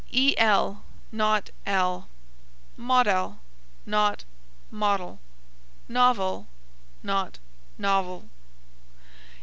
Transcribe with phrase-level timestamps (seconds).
[0.39, 0.81] el,
[1.11, 2.07] not l,
[2.75, 3.39] model,
[3.85, 4.23] not
[4.73, 5.19] modl;
[5.87, 6.47] novel,
[7.03, 7.37] not
[7.77, 8.27] novl.